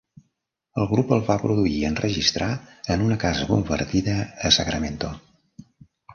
[0.83, 2.47] El grup el va produir i enregistrar
[2.95, 5.13] en una casa convertida a Sacramento.